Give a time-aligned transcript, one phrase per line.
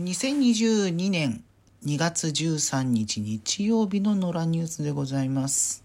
[0.00, 1.42] 2022年
[1.84, 5.82] 2月13日日曜日の野良ニュースでございます。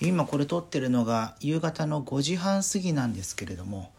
[0.00, 3.92] 今これ撮ってるのが夕方の5時半過ぎなんですけれども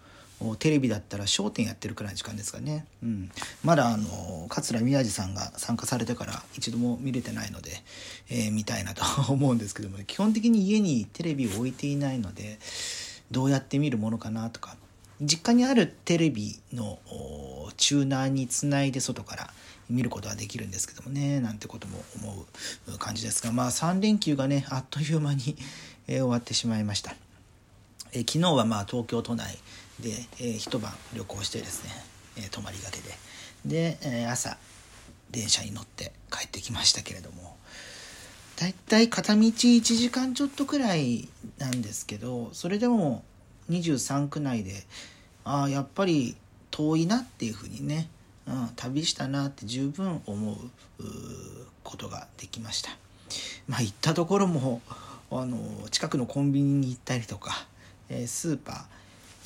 [0.57, 3.31] テレビだったら『笑点』やってるくらいの時間ですかね、うん、
[3.63, 7.83] まだあの桂宮治さんが参加されてから一度も見れてないので、
[8.31, 12.57] えー、見たいなと 思うんですけども基本的に家にテレビを置いていないので
[13.29, 14.75] どうやって見るものかなとか
[15.21, 16.99] 実家にあるテレビの
[17.77, 19.53] チューナーにつないで外から
[19.89, 22.45] 見ることはできるんですけどもねなんてことも思
[22.95, 25.55] う感じですがまあ3連休がねあっという間に、
[26.07, 27.15] え終わってしまいました、
[28.13, 29.57] え昨日はまあ東京都内
[29.99, 31.89] で、え一晩旅行してですね、
[32.37, 33.15] え泊まりがけで。
[33.65, 34.57] で、え朝
[35.31, 37.55] 電車に乗って帰ってきましたけれども
[38.57, 41.27] だいたい片道1時間ちょっとくらい
[41.57, 43.23] なんですけどそれでも
[43.69, 44.83] 23区内で
[45.43, 46.35] ああやっぱり
[46.69, 48.09] 遠いなっていうふうにね、
[48.47, 50.55] うん、旅したなって十分思う
[51.83, 52.91] ことができました。
[53.67, 54.81] まあ行ったところも
[55.31, 55.57] あの
[55.89, 57.67] 近くのコンビニに行ったりとか、
[58.09, 58.81] えスーパー行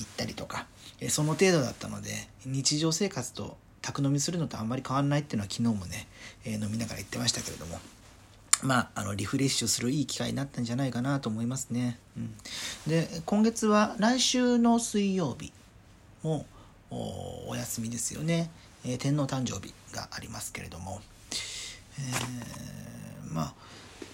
[0.04, 0.66] ったりとか、
[1.00, 2.10] えその程度だったので
[2.46, 6.08] 日常生活と宅飲みするのとあんまり変わんないっていうのは昨日もね、
[6.44, 7.80] え飲みながら言ってましたけれども。
[8.64, 12.00] まあ、あのリフレッシュするいい機会になったんじゃないかなと思いますね。
[12.18, 12.34] うん、
[12.88, 15.52] で今月は来週の水曜日
[16.26, 16.46] も
[16.90, 18.50] お休みですよね、
[18.84, 21.00] えー、天皇誕生日がありますけれども、
[22.00, 23.54] えー、ま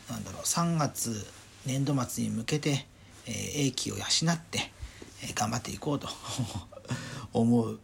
[0.10, 1.26] あなんだろう3月
[1.66, 2.86] 年度末に向けて、
[3.28, 4.72] えー、英気を養って、
[5.24, 6.10] えー、頑張っていこうと
[7.32, 7.80] 思う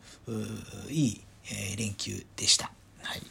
[0.90, 2.70] いい、えー、連休でした。
[3.04, 3.22] はい。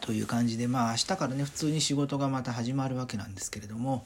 [0.00, 4.04] という感じでまあ明日からね普通に仕事がまた始まるわけなんですけれども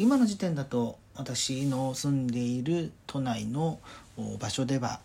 [0.00, 3.78] 今の時点だと私の住んでいる都内の
[4.40, 5.00] 場所では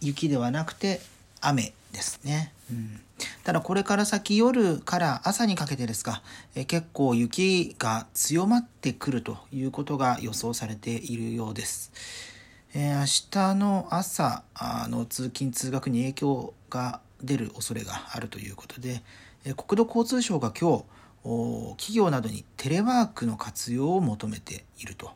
[0.00, 1.00] 雪ではなくて
[1.40, 3.00] 雨ですね、うん、
[3.44, 6.22] ただこれから先夜から朝にかけてですが、
[6.54, 11.92] え結構雪が強まってくるということが予想されているようです、
[12.74, 19.02] えー、明日の朝あの通勤通学に影響が出る恐れがあるということで、
[19.44, 20.84] え国土交通省が今日
[21.76, 25.10] 企業などにテレワークの活用を求めていると。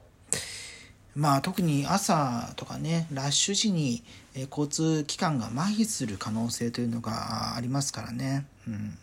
[1.14, 4.02] まあ特に朝とかねラッシュ時に
[4.50, 8.98] 交通機関が麻痺する可能性というのがありますからね、うん。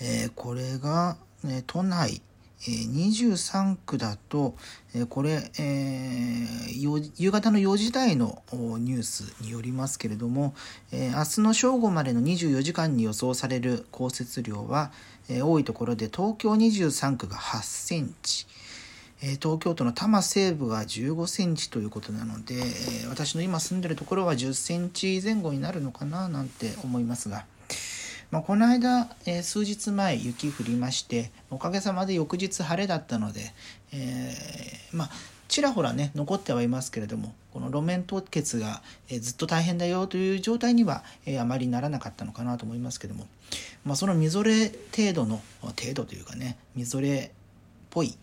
[0.00, 2.22] えー、これが、ね、都内
[2.60, 4.54] 23区だと
[5.08, 10.54] これ、えー、夕方の4時台のニュースによりますけれども
[10.92, 14.92] 明日の正午までの24時間に予想される降雪量は
[15.42, 18.46] 多いところで東京23区が8センチ。
[19.20, 22.54] 東京都の多摩西部が15センチということなので
[23.10, 27.44] 私の今住んでるところは10センチ前後になるのかななんて思いますが、
[28.30, 33.52] まあ、この間、え数日前雪降りましておかげさまで翌日晴れだったので、
[33.92, 35.10] えー、まあ
[35.48, 43.26] ちらほらね残ってはいますけれどもこの路面凍結が、えずっと大変だよという状態には、えあまりならなかったのかなと思いますけども、
[43.84, 47.36] まあ、そのみぞれ程度の程度というかねみぞれっ
[47.90, 48.16] ぽい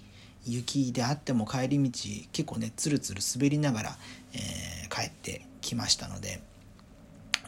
[0.46, 1.91] 雪であっても帰り道
[2.31, 3.97] 結構ねつるつる滑りながら、
[4.34, 6.40] えー、帰ってきましたので、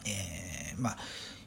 [0.04, 0.98] え、まあ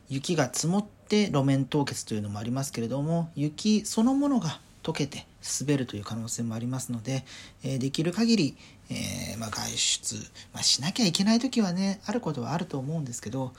[0.09, 5.25] 雪が積もって路面凍結というのもありますけれども雪そのものが溶けて
[5.62, 7.25] 滑るという可能性もありますので、
[7.64, 8.58] え、できる限り、
[8.90, 10.16] えー、まあ、外出、
[10.53, 13.53] まあ、しなきゃいけない時はねあることはあると思うんですけど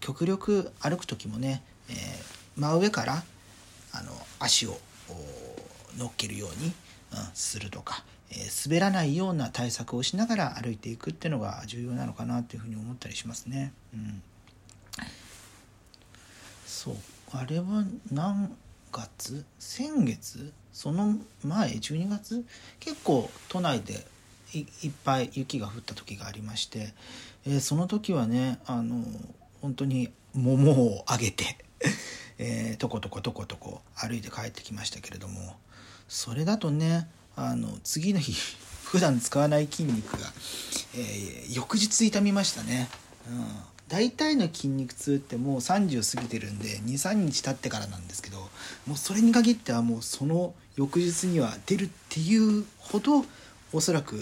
[0.00, 1.92] 極力歩く時もね、え
[2.56, 3.22] 真上から
[3.92, 4.78] あの足を
[5.96, 6.72] 乗っけるように、うん、
[7.32, 13.72] するとか、えー、滑らないような対策をしながら歩いていくっていうのが重要なのかなというふうに思ったりしますね。
[13.94, 14.22] うん、
[16.76, 16.94] そう。
[17.32, 18.54] あれは何
[18.92, 19.46] 月？
[19.58, 20.52] 先月？
[20.74, 22.44] その前？12月？
[22.80, 24.06] 結構都内で
[24.52, 26.92] いっぱい雪が降った時がありまして、
[27.46, 29.02] えー、その時はねあの
[29.62, 31.56] 本当に桃をあげて
[32.38, 35.56] えー、とことことことこ歩いて帰ってきましたけれども
[36.08, 38.34] それだとねあの次の日
[38.84, 40.30] 普段使わない筋肉が、
[40.94, 42.88] えー、翌日痛みましたね、
[43.28, 43.46] うん、
[43.88, 48.38] 大体の筋肉痛ってもう30過ぎてるんで23日経ってからなんですけど
[48.86, 53.24] もうそれに限ってはもうその翌日には出るっていうほど
[53.72, 54.16] おそらく、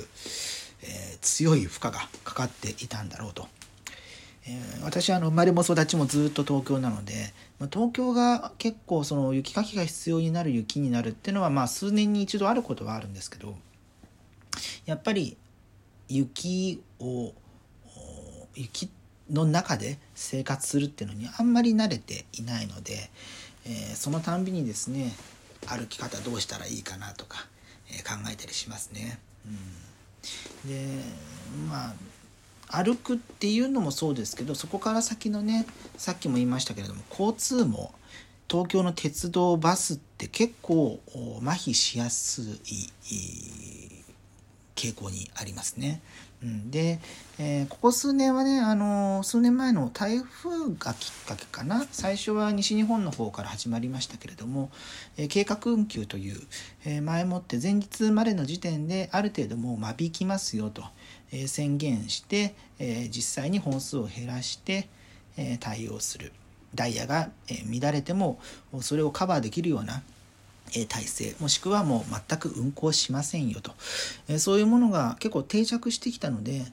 [0.82, 3.48] えー、強い負荷がかかっていたんだろうと。
[4.46, 13.56] えー、私はあの生まれも育ちもずっと東京なので、まあ、東京が結構その雪かきが必要になる雪になるっていうのはまあ数年に一度あることはあるんですけど
[14.84, 15.38] やっぱり
[16.10, 17.32] 雪を
[18.54, 23.10] 雪っての中で生活するっていうのにあんまり慣れていないので、
[23.66, 25.12] えー、そのたんびにですね
[25.66, 27.46] 歩き方どうしたらいいかなとか、
[27.90, 29.18] えー、考えたりしますね。
[30.64, 31.02] うん、で
[31.70, 31.94] まあ
[32.68, 35.66] 歩くっていうのもそうですけどそこから先のね
[35.96, 37.94] さっきも言いましたけれども交通も
[38.48, 41.00] 東京の鉄道バスって結構
[41.42, 43.83] 麻痺しやすい
[44.74, 46.00] 傾向にありますね。
[46.42, 47.00] うん、で、
[47.38, 51.86] えー、ここ数年はね、あのー、数年前の台風がきっかけかな。
[51.90, 54.70] 最初は西日本の方から始まりましたけれども、
[55.16, 56.40] えー、計画運休という、
[56.84, 60.84] え前もって前日までの時点である程度もう間引きますよと、
[61.32, 64.88] え宣言して、え実際に本数を減らして、
[65.38, 66.32] え対応する。
[66.74, 68.38] ダイヤが、え乱れても
[68.82, 70.02] それをカバーできるような
[70.88, 73.72] 体制もしくはもう全く運行しませんよと、
[74.28, 76.64] えそういうものが結構定着してきたので、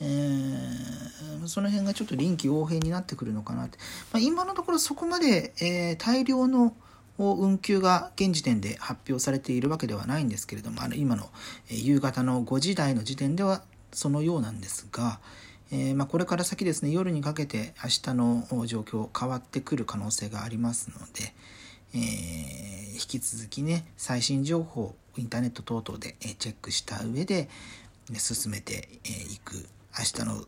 [0.00, 3.78] えー、その辺がちょっと臨機応変になってくるのかなって、
[4.12, 6.74] まあ、今のところそこまで、えー、大量の
[7.18, 11.30] 運休が現時点で発表されているわけではないんですけれどもあの今の、
[11.68, 13.62] 夕方の5時台の時点では
[13.92, 15.18] そのようなんですが、
[15.72, 21.32] えー、まあ、これから先ですね夜にかけて明日の状況変わってくる可能性がありますので、
[21.96, 27.48] えー、引き続きね最新情報インターネット等々でチェックした上で、
[28.14, 28.88] 進めて
[29.32, 29.66] いく
[29.98, 30.44] 明日の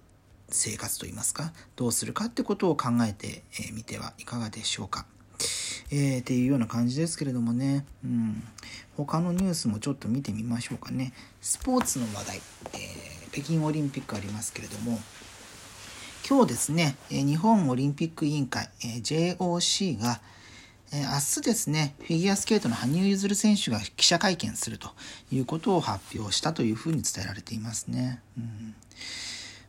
[0.50, 3.42] 生活といいますかどうするかってことを考えて
[3.72, 5.06] みてはいかがでしょうか。
[5.90, 8.42] えー、っていうような感じですけれどもね、うん、
[8.96, 11.14] 他のニュースもちょっと見てみましょうかね。
[11.40, 15.00] スポーツの話題、えー、北京オリンピックありますけれども、
[16.28, 20.20] 今日ですね、日本オリンピック委員会、え JOC が、
[20.93, 24.88] え明日ですね、フィギュアスケートの羽生結弦選手が記者会見すると
[25.31, 28.23] いうことを発表したというふうに伝えられていますね。
[28.38, 28.75] うん、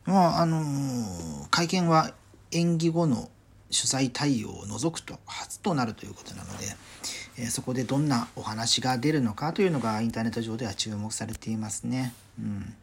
[0.06, 2.14] まあ、あのー、会見は
[2.52, 3.28] 演技後の
[3.70, 6.64] 取材対応を除くと初となるということなので、
[7.36, 12.14] えー、そこでどんなお話が出るのかというのがインターネット上では注目されていますね。
[12.38, 12.74] うん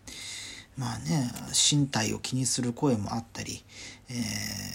[0.78, 1.32] まあね
[1.72, 3.64] 身体を気にする声もあったり、
[4.10, 4.14] え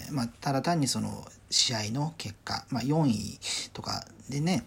[0.09, 3.39] ー、まあ、ただ単にその試合の結果、まあ、4位
[3.73, 4.63] とかでね、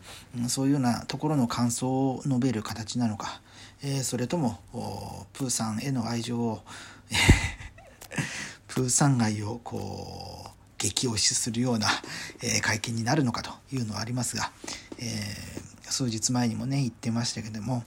[0.49, 3.41] そういうようなところの感想を述べる形なのか、
[3.83, 4.59] えー、それとも
[5.33, 6.63] プーさんへの愛情を
[8.69, 11.89] プーさん愛をこう激推しするような、
[12.43, 14.53] えー、会見になるのかというのはありますが、
[14.99, 17.85] えー、数日前にもね言ってましたけども、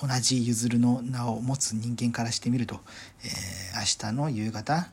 [0.00, 2.80] 同じゆずるの名を持つ人間からしてみると、
[3.24, 4.88] えー、明日の夕方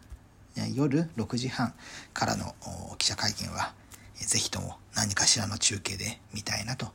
[0.73, 1.73] 夜6時半
[2.13, 2.55] からの
[2.97, 3.73] 記者会見は
[4.15, 6.87] 是非とも何かしらの中継で見たいなと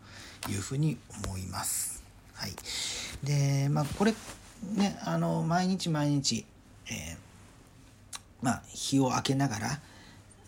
[0.48, 2.02] いうふうに思います。
[2.34, 2.52] はい、
[3.22, 4.14] でまあこれ
[4.74, 6.46] ねあの毎日毎日、
[6.86, 7.16] えー、
[8.40, 9.80] まあ日を明けながら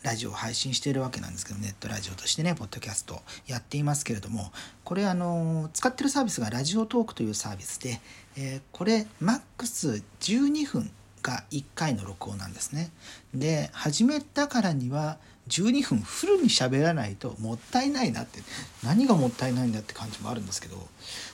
[0.03, 4.53] ラジオを配信しているわけなんですけどネットラジオとしてねポッドキャストやっていますけれども
[4.85, 8.01] これあの使ってるサービスがラジオトークというサービスで、
[8.37, 10.91] え、これマックス12分
[11.23, 12.91] が1回の録音なんですね。
[13.35, 18.41] で始めたからには12分フルに喋らないともったいないなって
[18.85, 20.77] 何がもったいないんだって感じもあるんですけど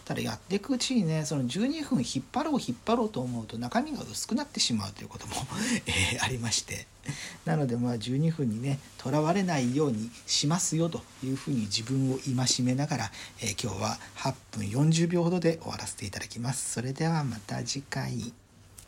[0.06, 5.34] ただやっていくうちにねその12分引っ張ろう引っ張ろうと思うと中身が薄くなってしまうということも
[5.86, 6.86] え、ありまして
[7.44, 13.10] なのでまあ12分にねとらわれないようにしますよというふうに自分を戒めながら、
[13.40, 16.72] えー、今日は8分40秒ほどで終わらせていただきます。
[16.72, 18.32] それではまた次回。